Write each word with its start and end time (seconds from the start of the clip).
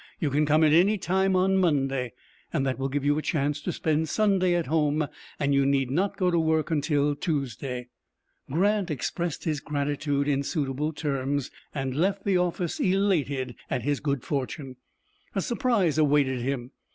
You 0.19 0.31
can 0.31 0.47
come 0.47 0.63
any 0.63 0.97
time 0.97 1.35
on 1.35 1.57
Monday. 1.57 2.13
That 2.51 2.79
will 2.79 2.89
give 2.89 3.05
you 3.05 3.19
a 3.19 3.21
chance 3.21 3.61
to 3.61 3.71
spend 3.71 4.09
Sunday 4.09 4.55
at 4.55 4.65
home, 4.65 5.07
and 5.39 5.53
you 5.53 5.63
need 5.63 5.91
not 5.91 6.17
go 6.17 6.31
to 6.31 6.39
work 6.39 6.73
till 6.81 7.13
Tuesday." 7.15 7.87
Grant 8.49 8.89
expressed 8.89 9.43
his 9.43 9.59
gratitude 9.59 10.27
in 10.27 10.41
suitable 10.41 10.91
terms, 10.91 11.51
and 11.75 11.95
left 11.95 12.25
the 12.25 12.35
office 12.37 12.79
elated 12.79 13.53
at 13.69 13.83
his 13.83 13.99
good 13.99 14.23
fortune. 14.23 14.77
A 15.35 15.39
surprise 15.41 15.99
awaited 15.99 16.41
him. 16.41 16.71